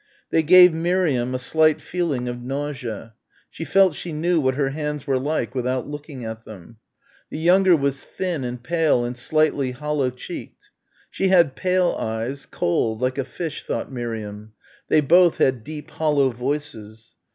[0.31, 3.13] They gave Miriam a slight feeling of nausea.
[3.51, 6.77] She felt she knew what her hands were like without looking at them.
[7.29, 10.71] The younger was thin and pale and slightly hollow cheeked.
[11.11, 14.53] She had pale eyes, cold, like a fish, thought Miriam.
[14.89, 17.13] They both had deep hollow voices.